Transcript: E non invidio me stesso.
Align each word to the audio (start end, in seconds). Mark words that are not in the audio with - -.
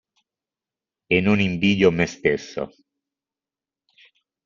E 1.15 1.17
non 1.25 1.39
invidio 1.49 1.89
me 1.97 2.07
stesso. 2.15 2.61